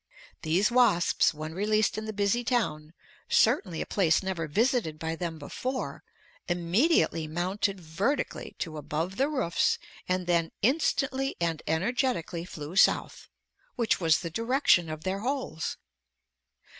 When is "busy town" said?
2.11-2.93